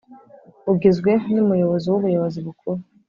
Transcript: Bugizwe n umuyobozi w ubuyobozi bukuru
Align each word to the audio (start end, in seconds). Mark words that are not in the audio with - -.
Bugizwe 0.65 1.11
n 1.33 1.35
umuyobozi 1.43 1.85
w 1.89 1.95
ubuyobozi 1.99 2.39
bukuru 2.45 2.79